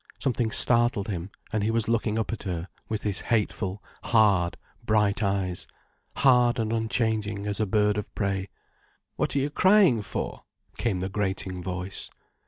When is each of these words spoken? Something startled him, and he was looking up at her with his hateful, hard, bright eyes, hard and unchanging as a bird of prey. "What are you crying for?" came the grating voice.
Something 0.17 0.49
startled 0.49 1.09
him, 1.09 1.29
and 1.53 1.63
he 1.63 1.69
was 1.69 1.87
looking 1.87 2.17
up 2.17 2.33
at 2.33 2.41
her 2.41 2.65
with 2.89 3.03
his 3.03 3.21
hateful, 3.21 3.83
hard, 4.05 4.57
bright 4.83 5.21
eyes, 5.21 5.67
hard 6.15 6.57
and 6.57 6.73
unchanging 6.73 7.45
as 7.45 7.59
a 7.59 7.67
bird 7.67 7.99
of 7.99 8.11
prey. 8.15 8.49
"What 9.15 9.35
are 9.35 9.39
you 9.39 9.51
crying 9.51 10.01
for?" 10.01 10.41
came 10.75 11.01
the 11.01 11.09
grating 11.09 11.61
voice. 11.61 12.09